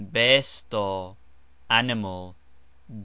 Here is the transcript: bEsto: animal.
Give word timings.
bEsto: 0.01 1.15
animal. 1.69 2.35